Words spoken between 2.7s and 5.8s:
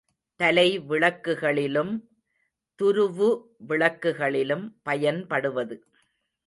துருவுவிளக்குகளிலும் பயன்படுவது.